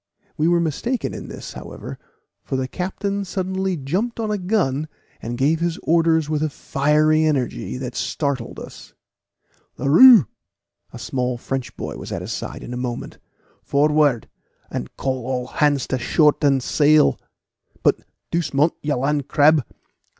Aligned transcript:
We 0.35 0.47
were 0.47 0.59
mistaken 0.59 1.13
in 1.13 1.27
this, 1.27 1.53
however, 1.53 1.99
for 2.43 2.55
the 2.55 2.67
captain 2.67 3.23
suddenly 3.23 3.77
jumped 3.77 4.19
on 4.19 4.31
a 4.31 4.39
gun, 4.39 4.87
and 5.21 5.37
gave 5.37 5.59
his 5.59 5.77
orders 5.83 6.27
with 6.27 6.41
a 6.41 6.49
fiery 6.49 7.23
energy 7.23 7.77
that 7.77 7.93
startled 7.93 8.59
us. 8.59 8.95
"Leroux!" 9.77 10.25
A 10.91 10.97
small 10.97 11.37
French 11.37 11.77
boy 11.77 11.97
was 11.97 12.11
at 12.11 12.23
his 12.23 12.31
side 12.33 12.63
in 12.63 12.73
a 12.73 12.77
moment. 12.77 13.19
"Forward, 13.61 14.27
and 14.71 14.91
call 14.97 15.27
all 15.27 15.45
hands 15.45 15.85
to 15.89 15.99
shorten 15.99 16.61
sail; 16.61 17.19
but, 17.83 17.97
doucement, 18.31 18.73
you 18.81 18.95
land 18.95 19.27
crab! 19.27 19.63